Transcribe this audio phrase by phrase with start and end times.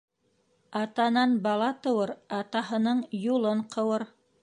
[0.79, 4.13] Атанан бала тыуыр, атаһының юлын ҡыуыр.